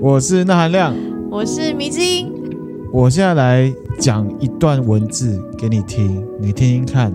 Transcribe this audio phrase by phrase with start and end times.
[0.00, 0.94] 我是那含亮，
[1.30, 2.32] 我是迷之音。
[2.92, 7.12] 我现在来讲一段文字给你听，你听听看。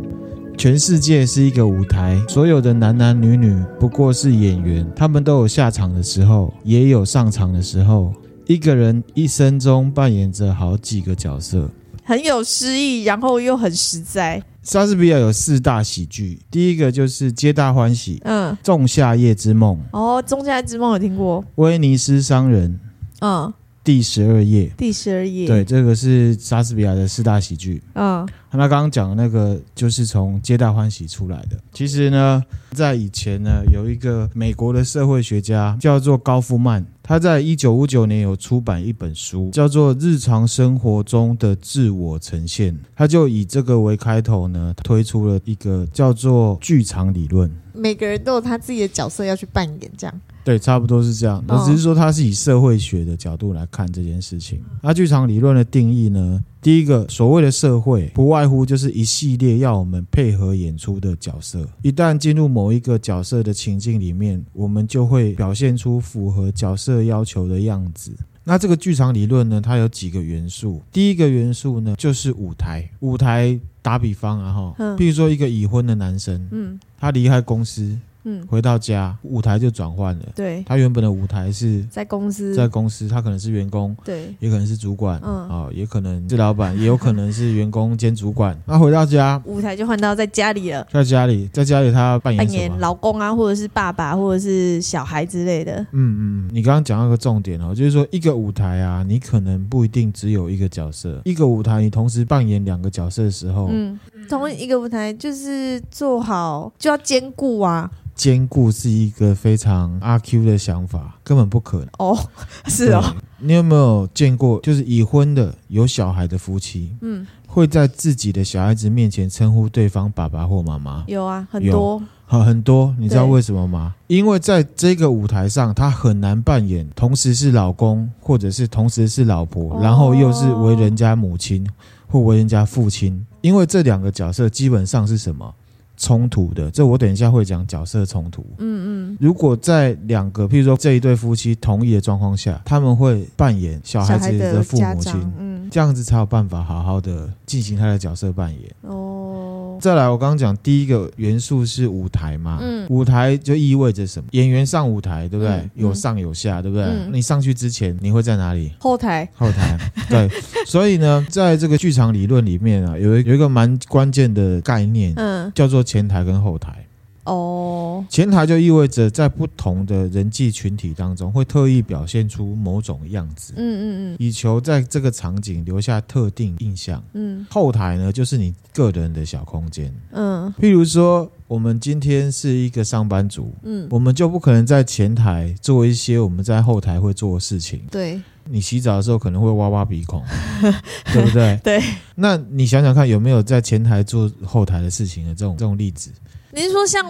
[0.57, 8.11] 全世界是一个舞台，所有的男男女女不过是演员，他们都有下场的时候，也有上场的时候。
[8.47, 11.69] 一个人一生中扮演着好几个角色，
[12.03, 14.41] 很有诗意，然后又很实在。
[14.67, 19.77] 莎士比亚有四大喜剧，第一个就是《皆大欢喜》，嗯，《仲夏夜之梦》。
[19.97, 22.73] 哦，《仲夏夜之梦》有听过，《威尼斯商人》。
[23.21, 23.53] 嗯。
[23.87, 27.81] 第十二页，第十二页，对，这个是莎士比亚的四大喜剧。
[27.93, 31.57] 嗯，那刚刚讲的那个就是从皆大欢喜出来的。
[31.71, 42.73] 其实呢，在以前呢，有一个美国的社会学家叫做高夫曼，他在一九五九年有出版一本书，叫做《日常生活中的自我呈现》。
[42.93, 47.49] 他就以这个为开头呢，推出了一个叫做剧场理论。
[47.73, 50.21] 每个人都有他自己的角色要去扮演，这样。
[50.47, 51.43] 对，差不多是这样。
[51.45, 54.63] 我只是说，他是以社会学的角度来看这件事情。
[54.81, 56.41] 那剧场理论的定义呢？
[56.61, 61.67] 第一个，所谓的社会，不外乎就是一系列要我们配合演出的角色。
[61.81, 68.15] 一旦进入某一个角色的情境里面，我们就会表现出符合角色要求的样子。
[68.45, 70.81] 那这个剧场理论呢，它有几个元素。
[70.93, 72.89] 第一个元素呢，就是舞台。
[73.01, 77.99] 舞台打比方啊，哈，比如说一个已婚的男生，嗯，他离开公司。
[78.29, 80.25] 嗯，回到家，舞台就转换了。
[80.35, 88.59] 对，他原本的舞台是在公司，在公司，他可能是员工，对，也可能是主管，嗯，哦，也可能是老板，也有可能是员工兼主管。
[88.67, 90.85] 那回到家，舞台就换到在家里了。
[90.91, 92.45] 在家里，在家里，他扮演？
[92.45, 95.79] 扮演老公啊，或者是爸爸，或者是小孩之类的。
[95.93, 101.21] 嗯嗯，你刚刚讲到一个重点哦，就是说一个舞台啊，你可能不一定只有一个角色。
[101.23, 107.89] 一个舞台，你同时扮演两个角色的时候，嗯，同一个舞台就是做好就要兼顾啊。
[108.17, 112.17] 兼顾是一个非常阿 Q 的想法，根本不可能哦。
[112.65, 113.03] 是哦，
[113.37, 121.03] 你有没有见过，就是已婚的有小孩的夫妻，嗯，会在自己的小孩子面前称呼对方爸爸或妈妈？
[121.07, 122.93] 有啊，很多，好很多。
[122.97, 123.93] 你知道为什么吗？
[124.07, 131.65] 因为在这个舞台上，他很难扮演同时是老公，或者是同时是老婆，然后又是为人家母亲
[132.07, 135.53] 或为人家父亲，因为这两个角色基本上是什么？
[135.97, 138.45] 冲突的，这我等一下会讲角色冲突。
[138.59, 148.61] 嗯嗯，如果在两个，譬如说这一对夫妻同意的状况下，他们会扮演小孩子的父母亲，嗯，这样子才有办法好好的进行他的角色扮演。
[148.83, 149.46] 哦，
[149.81, 154.29] 再来，我刚刚讲第一个元素是舞台嘛，嗯，舞台就意味着什么？
[154.33, 155.51] 演员上舞台，对不对？
[155.55, 156.85] 嗯、有上有下，对不对？
[156.85, 158.71] 嗯、你上去之前，你会在哪里？
[158.77, 159.77] 后台，后台，
[160.07, 160.29] 对。
[160.67, 165.83] 所以呢，在这个剧场理论里面啊，有一有一个蛮关键的概念，嗯，叫做。
[165.87, 166.85] 前台跟后台
[167.27, 173.83] 哦，前台就意味着在不同的人际群体当中，会特意表现出某种样子，嗯嗯
[174.13, 177.03] 嗯，以求在这个场景留下特定印象。
[177.13, 179.93] 嗯，后台呢，就是你个人的小空间。
[180.11, 187.81] 嗯，譬如说，我们今天是一个上班族，嗯，我们就不可能在前台做一些我们在后台会做的事情。
[187.91, 190.23] 对，你洗澡的时候可能会挖挖鼻孔，
[191.11, 191.59] 对不对？
[191.61, 191.83] 对。
[192.15, 196.09] 那你想想看，有没有在前台做后台的事情的这种这种例子？
[196.57, 197.05] 你是说像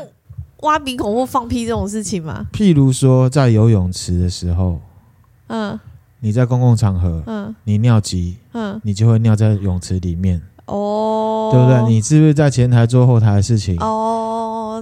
[0.63, 2.45] 挖鼻孔或放屁这种事情吗？
[2.51, 4.77] 譬如说在游泳池的时候，
[5.47, 5.79] 嗯，
[6.19, 11.93] 你在公共场合，嗯，你尿急，嗯，你就会尿在泳池里面，哦，对不对？
[11.93, 13.79] 你是不是在前台做后台的事情？
[13.79, 14.26] 哦，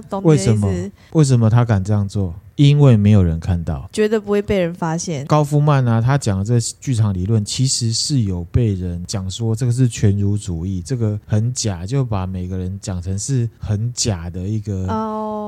[0.02, 0.22] 懂。
[0.22, 0.72] 为什么？
[1.12, 2.34] 为什么他敢这样做？
[2.56, 5.26] 因为没有人看到，绝对不会被人发现。
[5.26, 14.86] 高夫曼啊，他讲的这剧场理论，其实是有被人讲说这个是全儒主义，这个很假，就把每个人讲成是很假的一个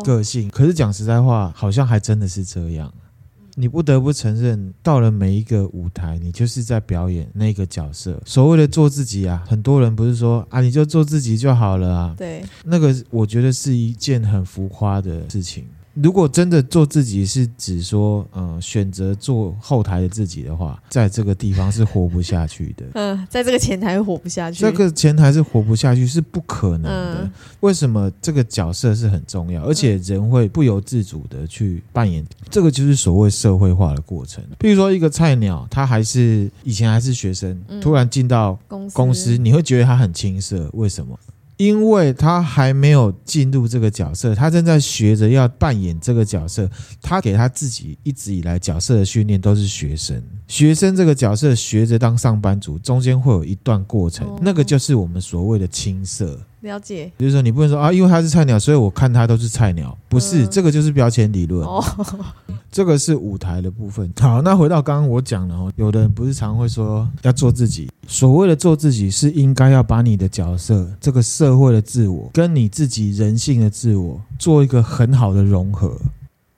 [0.04, 0.44] 个性。
[0.44, 0.52] Oh.
[0.52, 2.92] 可是讲实在话，好像还真的是这样。
[3.58, 8.22] 你不得不承认，到了每一个舞台，你就是在表演那个角色。
[8.24, 12.14] 所谓的做自己啊，很多人不是说啊，你就做自己就好了啊。
[12.16, 15.64] 对，那个我觉得是一件很浮夸的事情。
[16.02, 22.86] 如果真的做自己是指说，嗯、呃，选择做后台的自己的话，在这个地方是活不下去的。
[22.94, 24.60] 嗯，在这个前台活不下去。
[24.60, 27.22] 这个前台是活不下去，是不可能的。
[27.22, 27.30] 嗯、
[27.60, 28.10] 为什么？
[28.20, 32.24] 这个角色是很重要，而且人会不由自主的去扮演。
[32.50, 34.44] 这个就是所谓社会化的过程。
[34.58, 40.68] 比如说，一个菜鸟，他还是以前还是学生，突然进到公司，公司，你会觉得他很青涩。
[40.74, 41.18] 为什么？
[41.58, 46.70] 因为他还没有进入这个角色，他正在学着要扮演这个角色。
[47.02, 56.38] 他给他自己一直以来角色的训练都是学生，学生这个角色学着当上班族，中间会有一段过程，那个就是我们所谓的青涩。
[56.60, 57.10] 了解。
[57.16, 61.66] 比如说，你不能说啊，因为他是菜鸟，所以我看他都是菜鸟，不是、嗯、这个就是标签理论。
[61.66, 61.84] 哦，
[62.70, 64.12] 这个是舞台的部分。
[64.18, 67.90] 好，那回到刚刚我讲的哦，有的人不是常会说要做自己。
[68.06, 75.96] 所谓的做自己，是应该要把你的角色、这个社会的自我跟你自己人性的自我做一个很好的融合。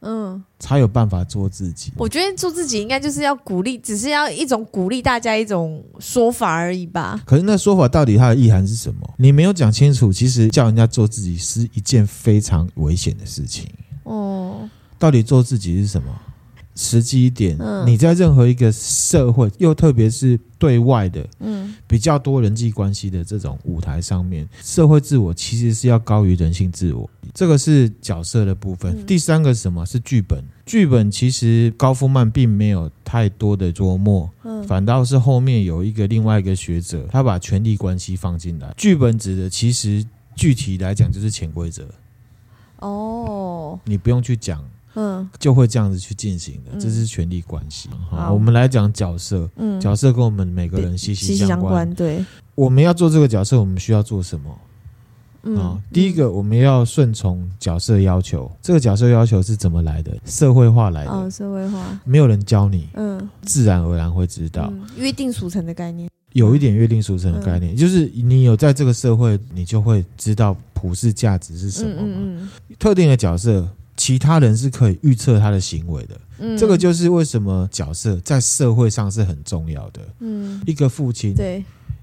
[0.02, 1.92] 嗯，才有办法做自己。
[1.98, 7.20] 我觉得做自己应该就是要鼓励，只是要一种鼓励大家一种说法而已吧。
[7.26, 9.14] 可是那说法到底它的意涵是什么？
[9.18, 10.10] 你没有讲清楚。
[10.10, 13.68] 其实叫人家做自己是一件非常危险的事情。
[14.04, 14.66] 哦，
[15.00, 16.16] 到底做自己是什么？
[16.76, 27.10] 实际一点，嗯、你在任何一个社会，又特别是对外的，嗯，比较多人际关系的这种舞台上面，社会自我其实是要高于人性自我。
[27.34, 28.96] 这个是角色的部分。
[28.96, 29.84] 嗯、第三个是什么？
[29.84, 30.42] 是剧本。
[30.64, 38.72] 剧本其实高夫曼并没有太多的琢磨，嗯，反倒是后面有一个另外一个学者，他把权力关系放进来。
[38.76, 40.02] 剧本指的其实
[40.34, 41.84] 具体来讲就是潜规则。
[42.78, 44.64] 哦，你不用去讲。
[44.94, 47.88] 嗯，就会这样子去进行的，这是权力关系。
[48.10, 49.48] 好，我们来讲角色。
[49.56, 51.92] 嗯，角色跟我们每个人息息相关。
[51.94, 54.58] 对，我们要做这个角色，我们需要做什么？
[55.42, 58.50] 嗯，第一个，我们要顺从角色要求。
[58.60, 60.14] 这个角色要求是怎么来的？
[60.26, 61.10] 社会化来的。
[61.10, 64.70] 哦，社会化，没有人教你，嗯，自然而然会知道。
[64.96, 72.50] 约定俗成的概念，有一点约定俗成的概念，就是你有在这个社会，你就会知道普世价值是什么嘛。
[72.78, 73.66] 特定的角色。
[74.00, 80.00] 其他人是可以预测他的行为的，嗯，这个就是为什么角色在社会上是很重要的。
[80.20, 81.62] 嗯，一个父亲对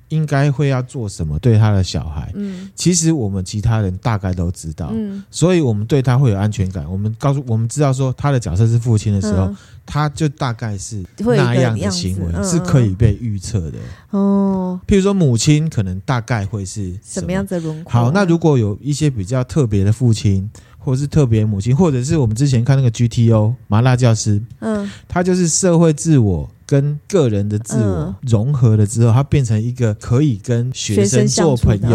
[0.09, 6.87] 应该会要做什么对他的小孩，嗯，其实我们其他人大概都知道，嗯，所以我们对他会有安全感。
[6.87, 9.51] 我们告诉我们知道说他的角色是父亲的时候，
[9.83, 13.79] 他就大概是那样的行为是可以被预测的。
[14.11, 17.91] 哦，譬如说母亲可能大概会是什么样子的轮廓？
[17.91, 20.47] 好，那如果有一些比较特别的父亲。
[20.87, 31.89] 或是特别母亲，或者是我们之前看那个 GTO 麻辣教师，嗯，他就是社会自我跟个人的自我融合了之后，他变成一个可以跟学生做朋友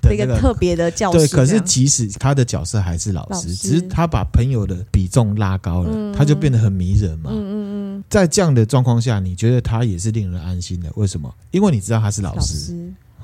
[0.00, 1.18] 的一个特别的教师。
[1.18, 7.28] 对，可是即使他的角色还是老师，只是他把朋友的比重拉高了，他就变得很迷人嘛。
[7.30, 7.52] 嗯嗯
[7.98, 10.90] 嗯，在这样的状况下，你觉得他也是令人安心的？
[10.96, 11.30] 为什么？
[11.50, 12.74] 因为你知道他是老师。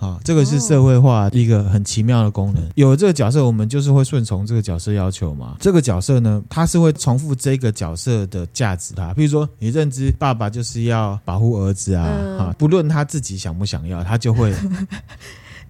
[0.00, 2.62] 好，这个是社会化一个很奇妙的功能。
[2.74, 5.58] 有了这个角色，我们就是会顺从这个角色要求嘛。
[5.60, 8.94] 这个角色呢，他是会重复这个角色的价值。
[8.94, 12.08] 他，比如说，你认知爸爸就是要保护儿子啊，
[12.38, 14.54] 哈，不论他自己想不想要，他就会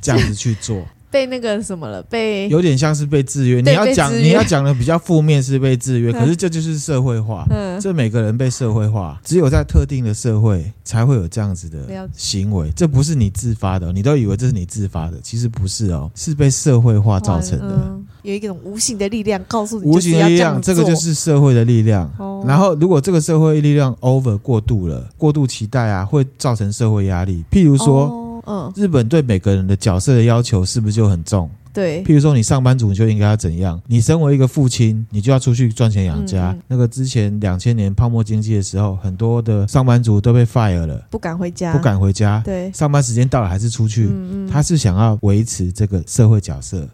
[0.00, 0.80] 这样子去做。
[1.10, 2.00] 被那个什么了？
[2.04, 3.60] 被有点像是被制约。
[3.60, 7.44] 你要讲你要讲的比较负面是被制约， 可是这就是社会化。
[7.50, 12.70] 嗯，这每个人被社会化，只有在特定的社会才会有这样子的行为。
[12.76, 17.98] 这不是你自发的，你都以为这是你自发的，其实不是哦，是被社会化造成的。
[18.22, 22.08] 有一种无形的力量告诉你，无形的力量，这个就是社会的力量。
[22.46, 27.44] 然后，如果这个社会力量 over 过度了，过度期待啊，会造成社会压力。
[27.50, 28.29] 譬如说。
[28.50, 31.48] 嗯，日本对每个人的角色的要求是不是就很重？
[31.72, 33.80] 对，譬如说你上班族你就应该要怎样？
[33.86, 36.50] 你身为一个父亲，你就要出去赚钱养家。
[36.50, 42.42] 嗯、那个之前两千年泡沫经济的时候，很多的上班族都被 fire 了，不敢回家，不敢回家。
[42.44, 44.06] 对，上班时间到了还是出去。
[44.06, 46.88] 嗯嗯，他是想要维持这个社会角色。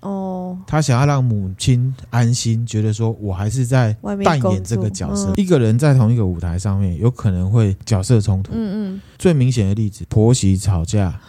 [0.00, 0.35] 哦，
[0.66, 3.92] 他想要让母亲安心，觉得说我还是在
[4.24, 5.32] 扮演这个角色。
[5.36, 8.52] 一个人在同一个舞台上面，有可能会角色冲突。
[8.54, 11.18] 嗯嗯，最明显的例子，婆媳吵架。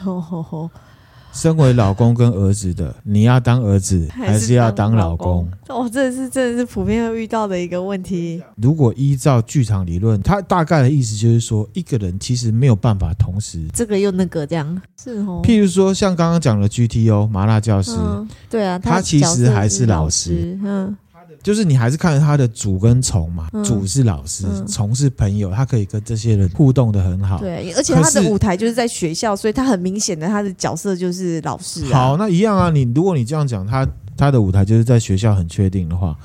[1.37, 5.47] 身为老公跟儿子的，你要当儿子还是要当老公？
[5.69, 8.41] 哦，这是真的是普遍会遇到的一个问题。
[8.55, 14.81] 如果依照剧场理论，他大概的意思就是说，一个人其实没有办法同时这个又那个这样。
[15.01, 15.41] 是哦。
[15.43, 20.57] 譬如说，像刚刚讲的 GTO 麻辣教师，嗯、对啊，他其实还是老师。
[20.63, 20.97] 嗯。
[21.43, 27.39] 就是你还是看着他的主跟从嘛，嗯、主是老师，从、嗯、是朋友，他可以跟这些人互动的很好。
[27.39, 31.91] 对，而且他的舞台就是在学校，所以他很明显的他的角色就是老师、啊。
[31.93, 36.15] 好，那一样啊，你如果你这样讲，他他的舞台就是在学校很确定的话，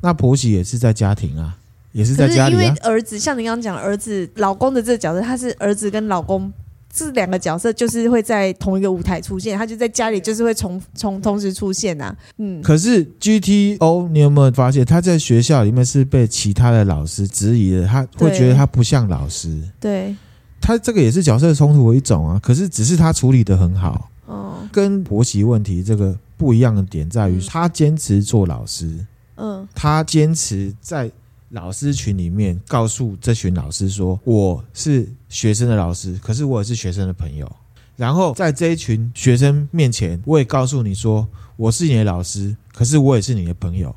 [0.00, 1.56] 那婆媳也是在家庭啊，
[1.92, 2.62] 也是在家里、啊。
[2.62, 6.52] 因为儿子像你刚刚讲儿子老公的这个角色，他是儿子跟老公。
[6.90, 12.16] 这两个角色就是会在同一个舞台出现，他就在家里就是会从从同时出现呐、啊。
[12.38, 17.86] 嗯，可是 GTO 你有没有发现他在学校里面是被其他的老师质疑的？
[17.86, 19.62] 他会觉得他不像老师。
[19.78, 20.16] 对，
[20.60, 22.40] 他这个也是角色冲突的一种啊。
[22.42, 24.10] 可是只是他处理的很好。
[24.26, 29.06] 哦，跟婆媳问题这个不一样的点在于，他坚持做老师。
[29.36, 31.10] 嗯，他坚持在。
[31.50, 37.50] 老师群里面告诉这群老师说：“我是学生的老师，可是我也是学生的朋友。
[37.96, 41.26] 然后在这一群学生面前，我也告诉你说，
[41.56, 43.94] 我是你的老师，可是我也是你的朋友。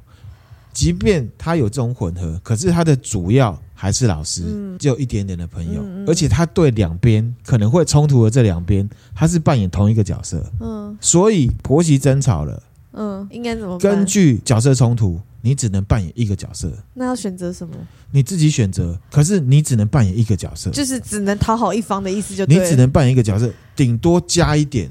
[0.73, 4.43] 即便他有这种混合，可是他的主要还是老师，
[4.79, 10.41] 只有一点点的朋友，而且他对两边可能会冲突的这两边，他是扮演同一个角色。
[10.61, 13.77] 嗯，所以婆媳争吵了，嗯，应该怎么？
[13.79, 16.71] 根据角色冲突，你只能扮演一个角色。
[16.93, 17.75] 那要选择什么？
[18.11, 18.99] 你自己选择。
[19.11, 24.89] 可是你只能扮演一个角色，就是只能讨好一方的意思就你只能扮演一个角色，顶多加一点。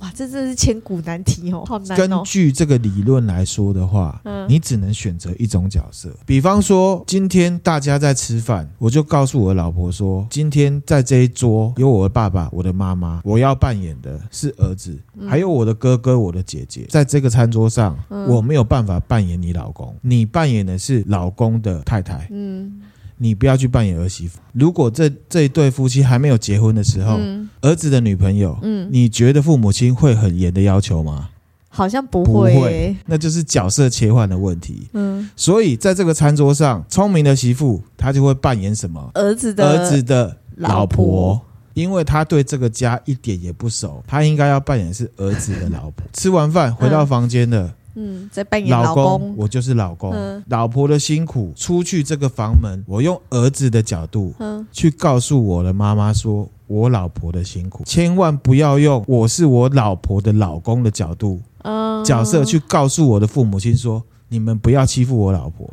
[0.00, 1.96] 哇，这真是千古难题哦，好难哦。
[1.96, 6.14] 根据这个理论来说的话，嗯，你只能选择一种角色。
[6.26, 14.98] 比方说，今天大家在吃饭，我就告诉我的老婆说，今天在这一桌有我的爸爸、我的妈妈，我要扮演的是儿子，
[15.28, 16.86] 还有我的哥哥、我的姐姐。
[16.88, 17.96] 在这个餐桌上，
[18.28, 22.28] 我没有办法扮演你老公，你扮演的是老公的太太。
[22.30, 22.80] 嗯。
[23.18, 24.38] 你不要去扮演儿媳妇。
[24.52, 31.30] 如果这这一对夫妻还没有结婚的时候，嗯、儿子的女朋友，嗯，你觉得父母亲会很严的要求吗？
[31.68, 34.88] 好像不会，不会，那就是角色切换的问题。
[34.94, 39.10] 嗯，所以在这个餐桌上，聪明的媳妇她就会扮演什么？
[39.14, 41.40] 儿子的儿子的老婆，老婆，
[41.74, 46.06] 因为她对这个家一点也不熟，她应该要扮演是儿子的老婆。
[46.14, 47.66] 吃完饭回到房间了。
[47.66, 50.12] 嗯嗯，在扮演老公，我就是老公。
[50.12, 65.68] 嗯，老婆的辛苦，出去这个房门，我用儿子的角度，嗯，去告诉我的妈妈说，我老婆的辛苦，千万不要用我是我老婆的老公的角度，嗯，角色去告诉我的父母亲说，你们不要欺负我老婆。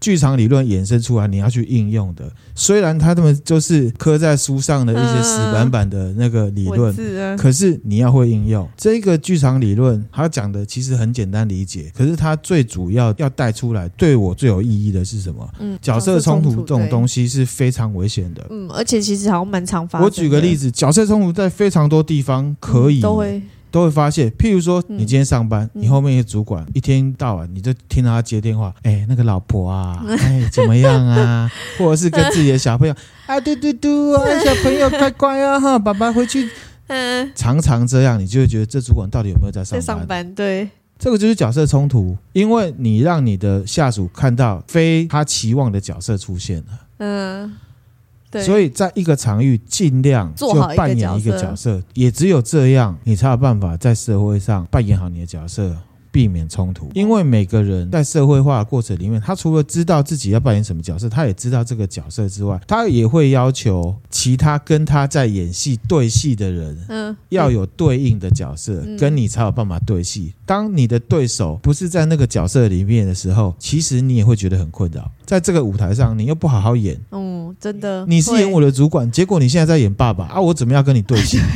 [0.00, 2.30] 剧场理论衍生出来，你要去应用的。
[2.54, 6.94] 虽然他们就是刻在书上的一些死板板的那个理论，
[7.36, 10.04] 可是你要会应用这个剧场理论。
[10.12, 15.48] 他讲的其实很简单理解，可是他最主要要带出来，对我最有意义的是什么？
[15.58, 18.46] 嗯，角色冲突这种东西是非常危险的。
[18.50, 20.04] 嗯，而且其实好像蛮常发生。
[20.04, 23.42] 我举个例子，角色冲突在非常多地方可以都会。
[23.76, 31.52] 都会发现，譬如说，你今天上班，嗯、你后面一个主管一天到晚你就听到他接电话，哎，那个老婆啊，哎，怎么样啊？
[31.76, 32.94] 或者是跟自己的小朋友，
[33.26, 36.48] 啊，嘟嘟嘟啊，小朋友乖乖啊，哈，爸爸回去。
[36.88, 39.80] 嗯，常常这样，你就会觉得这主管到底有没有在上班？
[39.82, 46.64] 在上班，对，这个就是角色冲突，因为你让你的下属看到非他期望的角色出现了。
[47.00, 47.52] 嗯。
[48.42, 55.76] 所以，在一个场域，尽量就扮演一个角色，也只有这样，你才有办法在社会上扮演好你的角色。
[56.16, 70.32] 避免冲突，因为每个人在社会化的过程里面，他除了知道自己要扮演什么角色，他也知道这个角色之外，他也会要求其他跟他在演戏对戏的人，嗯，要有对应的角色，跟你才有办法对戏。
[70.46, 75.10] 当你的对手不是在那个角色里面的时候，其实你也会觉得很困扰。
[75.26, 81.38] 在这个舞台上，你又不好好演，嗯，真的，你是演我的主管，结果你现在在演爸爸啊，我怎么样跟你对戏？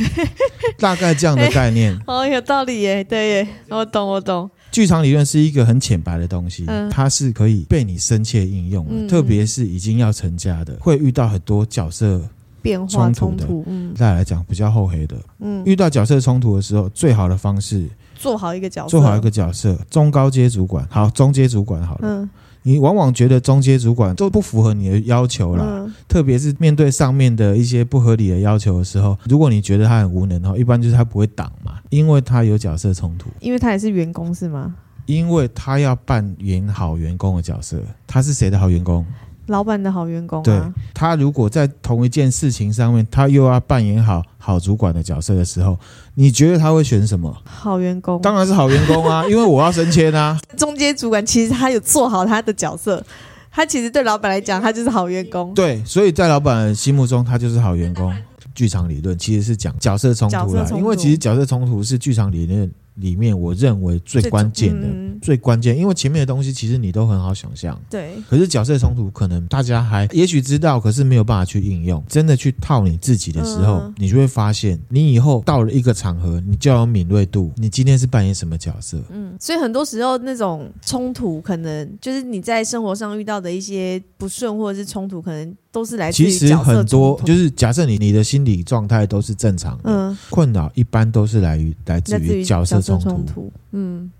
[0.79, 1.97] 大概这样的概念。
[2.07, 4.49] 哦，有道理耶，对耶，我懂，我懂。
[4.71, 12.21] 剧场理论是一个很浅白的东西，嗯、它是可以被你深切应用的，嗯、特别是已经要成家的，会遇到很多角色
[12.61, 13.63] 变化冲突的。
[13.67, 22.01] 嗯，再来讲比较厚黑的，嗯，遇到角色冲突的时候，最好的方式做好一个角色，做好一个角色，中高阶主管，好，中阶主管好了。
[22.03, 22.29] 嗯
[22.63, 34.75] 你往往觉得中阶主管都不符合你的要求啦，嗯、特别是面对上面的一些不合理的要求的时候，如果你觉得他很无能的话，一般就是他不会挡嘛，因为他有角色冲突，因为他也是员工是吗？
[35.07, 39.05] 因为他要扮演好员工的角色，他是谁的好员工？
[39.51, 40.43] 老板的好员工啊。
[40.43, 40.59] 对，
[40.93, 45.77] 他如果在同一件事情上面，他又要扮演好好主管的角色的时候，
[46.15, 47.31] 你觉得他会选什么？
[47.45, 50.39] 好员工，当然是好员工啊， 因为我要升迁啊。
[50.57, 53.05] 中间主管其实他有做好他的角色，
[53.51, 55.53] 他其实对老板来讲，他就是好员工。
[55.53, 58.11] 对，所以在老板心目中，他就是好员工。
[58.53, 62.69] 剧场理论其实是讲角色冲突啦，因为其实角色冲突是剧场理论。
[63.01, 68.13] 里面我认为最关键的、嗯、最关键，因为前面的东西其实你都很好想象，对。
[68.29, 72.01] 可是角色冲突可能大家还也许知道，可是没有办法去应用。
[72.07, 77.51] 真的去套你自己的时候，嗯、你就会发现，你以后到了一个场合，你就要有敏锐度。
[77.57, 79.01] 你今天是扮演什么角色？
[79.09, 85.55] 嗯，所以很多时候那种冲突，可能就是你在生活上遇到的一些不顺或者是冲突，可能。
[85.71, 94.11] 都是来自于其实很多，就是假设你你的心理状态都是正常的，嗯，困扰一般都是来于来自于角色冲突，嗯，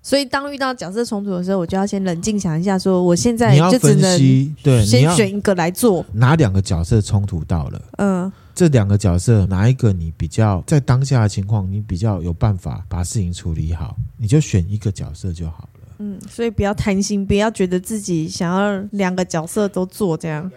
[0.00, 20.48] 所以当遇到角色冲突的时候，我就要先冷静想一下，说我现在就只能对，先选一个来做，哪两个角色冲突到了，嗯，这两个角色哪一个你比较在当下的情况，你比较有办法把事情处理好，你就选一个角色就好了，嗯，所以不要贪心，不要觉得自己想要两个角色都做这样。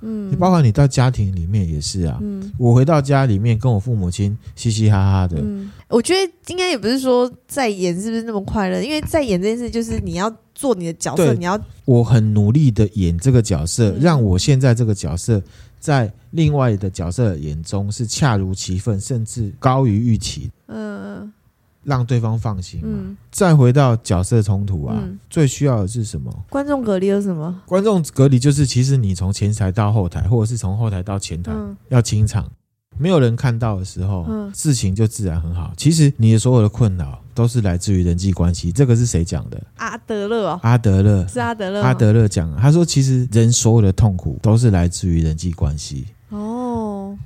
[0.00, 2.18] 嗯，你包括你到家庭里面也是啊。
[2.20, 5.40] 嗯，我回到家里面跟我父母亲嘻嘻哈哈的。
[5.40, 15.42] 嗯，我觉得应该也不是说在演是不是那么快乐，因为在演这件事就是你要做你的角色，你要我很努力的演这个角色，嗯，让我现在这个角色
[15.80, 20.50] 在另外的角色眼中是恰如其分，甚至高于预期。
[20.66, 21.32] 嗯。
[21.84, 22.80] 让对方放心。
[22.84, 26.32] 嗯，再回到角色冲突啊，嗯、最需要的是什么？
[26.50, 27.62] 观众隔离有什么？
[27.66, 32.50] 观众隔离就是，其实你从前台到后台，或者是从后台到前台，嗯、要清场，
[32.98, 35.72] 没有人看到的时候，嗯、事情就自然很好。
[35.76, 38.72] 其实你的所有的困扰都是来自于人际关系。
[38.72, 39.62] 这个是谁讲的？
[39.76, 41.82] 阿德勒哦，阿德勒是阿德勒。
[41.82, 46.06] 阿德勒讲，他说，其实人所有的痛苦都是来自于人际关系。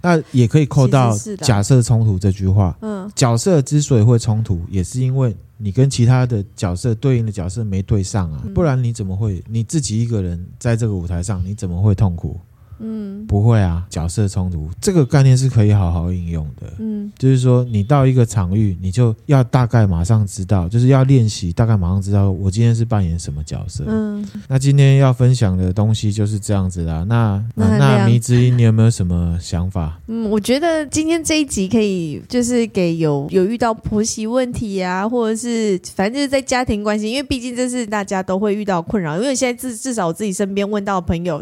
[0.03, 2.77] 哦，那也可以扣到假设冲突这句话。
[2.83, 12.39] 嗯，角色之所以会冲突，也是因为你跟其他的角色对应的角色没对上啊，不然你怎么会你自己一个人在这个舞台上，你怎么会痛苦？
[12.83, 16.67] 嗯，不会啊，角色冲突这个概念是可以好好应用的。
[16.79, 23.85] 嗯，就是说你到一个场域，你就要大概马上知道，就是要练习，大概马上知道我今天是扮演什么角色。
[23.87, 27.05] 嗯，那今天要分享的东西就是这样子啦。
[27.09, 30.01] 那那，那迷之音，你有没有什么想法？
[30.09, 39.17] 嗯，我觉得今天这一集可以就是给有有遇到婆媳问题啊，或者是反正就是在家庭关系，因为毕竟这是大家都会遇到困扰。
[39.17, 41.41] 因为现在至至少我自己身边问到的朋友。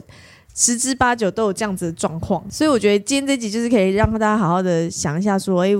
[0.54, 5.71] 十之八九都有这样子的状况，所以我觉得今天这集就是可以让大家好好的想一下，说，哎，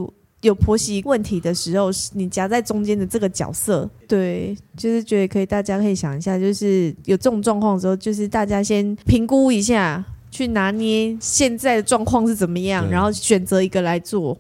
[0.43, 14.39] 有婆媳问题的时候，你夹在中间的这个角色，对，就是觉得可以，大家可以想一下，就是有这种状况的时候，就是大家先评估一下，去拿捏现在的状况是怎么样，然后选择一个来做。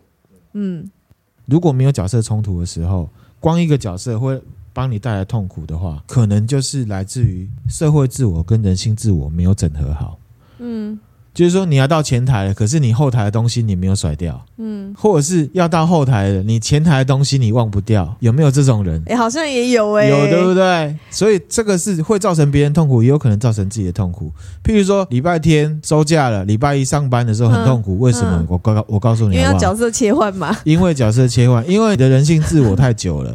[0.55, 0.91] 嗯，
[1.45, 4.41] 如果没有角色冲突的时候，光一个角色会
[4.73, 10.19] 帮你带来痛苦的话，可能就是来自于社会自我跟人性自我没有整合好。
[10.61, 10.99] 嗯，
[11.33, 19.01] 就是说你要到前台了，可是你后台的东西你没有甩掉，嗯，或者是要到后台了，你前台的东西你忘不掉，有没有这种人？
[19.07, 20.97] 哎、欸，好像也有哎、欸，有对不对？
[21.11, 24.33] 所以这个是会造成别人痛苦，也有可能造成自己的痛苦。
[24.65, 28.45] 譬如说礼拜天收假了，礼拜一上班的时候很痛苦，嗯、为什么？
[28.49, 33.35] 我告我告诉你好好，因为要角色切换嘛，因为角色切换，因为你的人性自我太久了。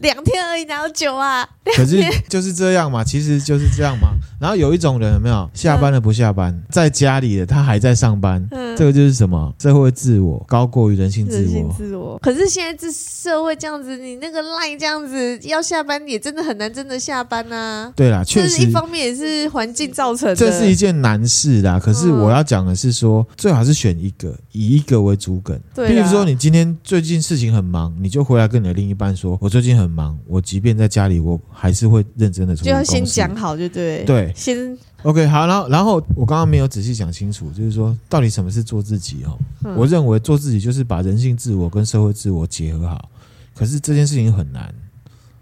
[0.00, 1.48] 两天而已，哪有久啊？
[1.76, 4.08] 可是就是这样嘛，其实就是这样嘛。
[4.40, 9.54] 然后有一种人有没有下班了不下班，在家里的他还在上班，嗯，这个就是什么？
[9.60, 11.42] 社会自我高过于人性自我。
[11.42, 12.18] 人性自我。
[12.18, 17.92] 可是现在这社会这样子，你那个 line 这样子要下班也真的很难，真的下班呐、啊。
[17.94, 21.78] 对啦，确实，一方面也是环境造成的，这是一件难事啦。
[21.78, 25.60] 可是我要讲的是说，最好是选一个，以一个为主梗。
[25.74, 32.54] 对，比如说你今天最近事情很忙，你就回来跟你的另一半说，我最近很忙，我即便在家里，我还是会认真的。
[32.54, 34.04] 就要先讲好，就对。
[34.04, 34.78] 对，先。
[35.02, 39.38] OK，好，然后，然后我刚刚没有仔细讲清楚，就是说，到底什么是做自己哦？
[39.64, 43.10] 嗯、我认为做自己就是把人性自我跟社会自我结合好，
[43.54, 44.74] 可是这件事情很难，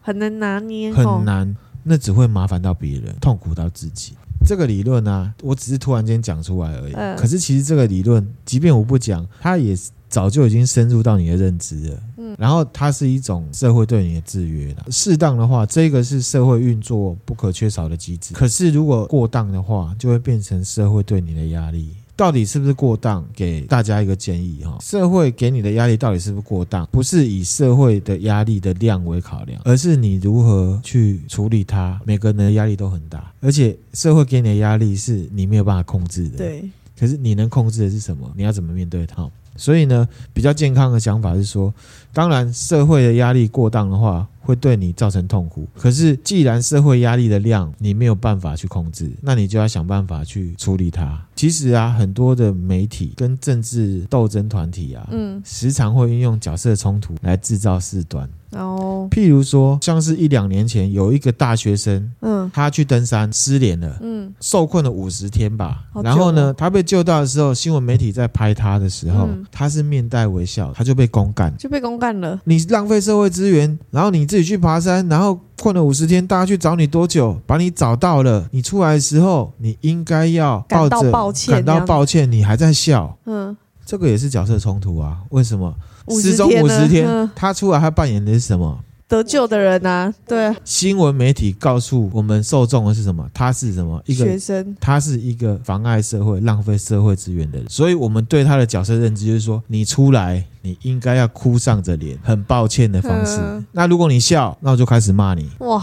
[0.00, 4.12] 很难拿捏，很难，那只会麻烦到别人，痛苦到自己。
[4.46, 6.92] 这个理论呢、啊，我只是突然间讲出来而已。
[6.92, 9.76] 嗯、可是其实这个理论，即便我不讲，它也
[10.08, 12.02] 早就已经深入到你的认知了。
[12.36, 18.34] 然后它是一种社会对你的制约了，适当的话，这个是社会运作不可缺少的机制。
[18.34, 21.90] 可是如果过当的话，就会变成社会对你的压力。
[22.16, 23.24] 到底是不是过当？
[23.32, 26.84] 给大家一个建议哈，社会给你的压力到底是不是过当？
[26.90, 32.00] 不是以社会的压力的量为考量，而是你如何去处理它。
[32.04, 36.38] 每个人的压力都很大，而且社会给你的压力是你没有办法控制的。
[36.38, 38.28] 对，可是你能控制的是什么？
[38.36, 39.30] 你要怎么面对它？
[39.58, 41.74] 所以呢，比较健康的想法是说，
[42.12, 45.66] 当然社会的压力过当的话，会对你造成痛苦。
[45.76, 51.22] 可是既然社会压力的量你没有办法去控制，那你就要想办法去处理它。
[51.36, 58.28] 其实啊，很多的媒体跟政治斗争团体啊，嗯，时常会运用角色冲突来制造事端。
[58.52, 65.84] 哦，譬如说，像是一两年前有一个大学生，嗯，他去登山失联了，嗯，受困了五十天吧。
[66.02, 72.40] 然后呢，他被救到的时候，新闻媒体在拍他的时候，他是面带微笑，他就被公干，就被公干了。
[72.44, 77.38] 你浪费社会资源，然后你自己去爬山，然后困了五十天，大家去找你多久？
[77.46, 85.18] 把你找到了，你出来的时候，你应该要抱着感到抱歉，感到抱歉，你还在笑，嗯，这个也是角色冲突啊？
[85.30, 85.74] 为什么？
[86.10, 88.78] 失踪五十天，他出来，他扮演的是什么？
[89.08, 90.54] 得救的人呐，对啊。
[90.66, 93.26] 新闻媒体告诉我们受众的是什么？
[93.32, 94.02] 他是什么？
[94.04, 97.66] 一个学生，他是一个妨碍社会、浪费社会资源的人。
[97.70, 103.40] 所以，我们对他的角色认知就是说，你出来，你应该要哭丧着脸，很抱歉的方式。
[103.72, 105.48] 那如果你笑，那我就开始骂你。
[105.60, 105.82] 哇，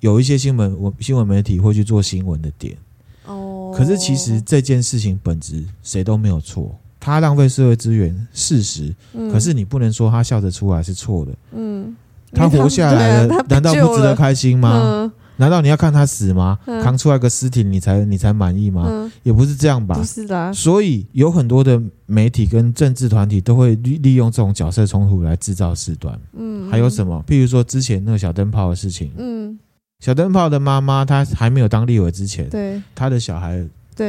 [0.00, 2.76] 有一些新闻，我新闻媒体会去做新闻的点。
[3.24, 8.92] 哦可是其实这件事情本质谁都没有错，他浪费社会资源，事实。
[9.12, 11.32] 嗯、可是你不能说他笑着出来是错的。
[11.52, 11.94] 嗯，
[12.32, 14.80] 他活下来了，难道不值得开心吗？
[14.82, 16.58] 嗯难道你要看他死吗？
[16.64, 18.86] 嗯、扛出来个尸体，你才你才满意吗？
[18.88, 19.94] 嗯、也不是这样吧。
[19.94, 20.50] 不是的。
[20.54, 26.18] 所以有很多的媒体跟政治团体都会利利用这种角色冲突来制造事端。
[26.32, 26.70] 嗯。
[26.70, 27.22] 还有什么？
[27.28, 29.12] 譬如说之前那个小灯泡的事情。
[29.18, 29.58] 嗯。
[30.00, 33.62] 小灯泡的妈妈，她还没有当立委之前，对她的小孩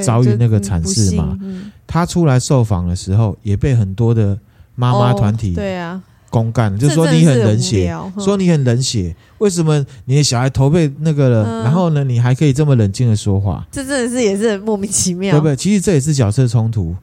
[0.03, 1.37] 遭遇那个惨事嘛。
[1.85, 2.07] 他。
[2.07, 4.39] 出来受访的时候，也被很多的
[4.75, 6.01] 妈妈团体、哦、对啊。
[6.29, 11.45] 公干，就说你很冷血，说你很冷血，为什么你的小孩头被那个了？
[11.45, 13.65] 嗯、然后呢，你还可以这么冷静的说话？
[13.71, 15.55] 这真的是也是很莫名其妙，对不对？
[15.55, 16.95] 其实这也是角色冲突。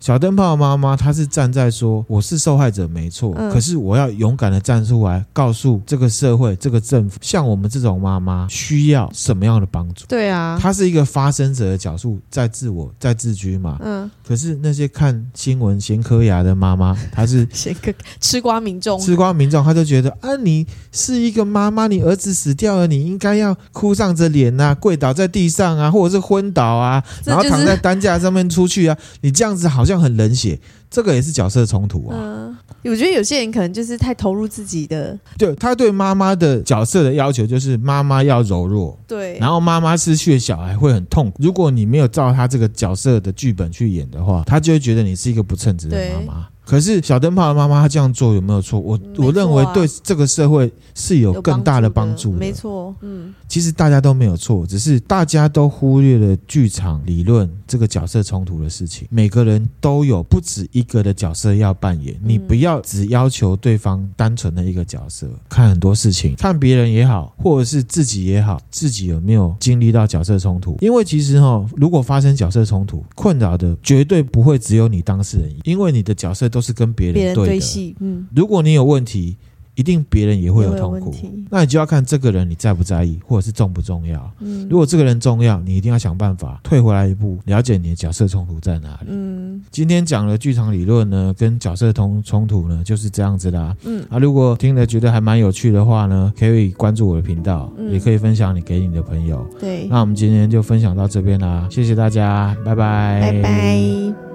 [0.00, 10.06] 小灯泡妈妈，她是站在说我是受害者没错，嗯、可是我要勇敢的站出来，告诉这个社会、这个政府，像我们这种妈妈需要什么样的帮助？
[10.08, 13.76] 对啊，她是一个发生者的角度，在自我在自居嘛。
[13.84, 14.10] 嗯。
[14.26, 29.89] 可是那些看新闻咸嗑牙的妈妈，她是 咸嗑吃瓜民众，吃瓜民众，他就觉得啊，你是一个妈妈，你儿子死掉了，你应该要哭丧着脸呐，跪倒在地上啊，或者是昏倒啊，然后躺在担架上面出去啊，你这样子好像。
[29.90, 30.56] 这样很冷血，
[30.88, 32.16] 这个也是角色冲突啊。
[32.16, 35.18] 嗯，我觉得有些人可能就是太投入自己的。
[35.36, 41.42] 对，他对妈妈的角色的要求就是妈妈要柔弱，对，然后妈妈失去了小孩会很痛苦。
[41.42, 46.48] 如果你没有照他这个角色的剧本去演的话，他就会觉得你是一个不称职的妈妈。
[46.70, 48.78] 可是小灯泡的妈妈，她这样做有没有错？
[48.78, 52.38] 我、啊、我认为对这个社会是有更大的帮助的。
[52.38, 59.08] 没错，嗯，其实大家都没有错，只是大家都忽略了剧场理论这个角色冲突的事情。
[59.10, 65.28] 每个人都有不止一个的角色要扮演，你不要只要求对方单纯的一个角色。
[65.48, 70.76] 看很多事情，看别人也好，或者是自己也好，自己有没有经历到角色冲突？
[70.80, 76.59] 因为其实哈，如果发生角色冲突，困扰的绝对不会只有你当事人，因为你的角色都。
[76.60, 79.34] 都是跟别人对的，戏，嗯，如果你有问题，
[79.76, 81.14] 一定别人也会有痛苦，
[81.48, 84.30] 那你就要看这个人你在不在意，或者是重不重要。
[84.40, 89.06] 嗯，如果这个人重要，你一定要想办法退回来一步，了解你的角色冲突在哪里。
[89.08, 93.74] 嗯，今天讲的剧场理论呢，跟角色冲冲突呢，就是这样子啦。
[93.86, 99.48] 嗯，啊，如果听了觉得还蛮有趣的话呢，可以关注我的频道，嗯，也可以分享你给你的朋友。
[99.58, 104.29] 对，那我们今天就分享到这边啦，谢谢大家，拜拜，拜拜。